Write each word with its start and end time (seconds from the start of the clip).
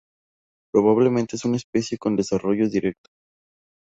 Probablemente 0.73 1.35
es 1.35 1.45
una 1.45 1.57
especie 1.57 1.99
con 1.99 2.15
desarrollo 2.15 2.67
directo. 2.67 3.11